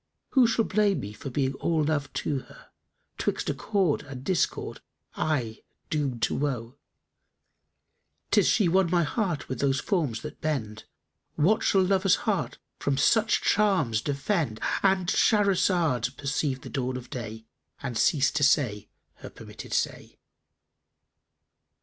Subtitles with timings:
[0.29, 4.81] Who shall blame me for being all love to her, * 'Twixt accord and discord
[5.13, 6.79] aye doomed to woe:
[8.31, 12.57] 'Tis she won my heart with those forms that bend * What shall lover's heart
[12.79, 17.45] from such charms defend?" ——And Shahrazad perceived the dawn of day
[17.83, 20.17] and ceased to say her permitted say.